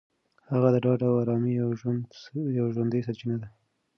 [0.51, 1.53] هغه د ډاډ او ارامۍ
[2.59, 3.47] یوه ژوندۍ سرچینه ده.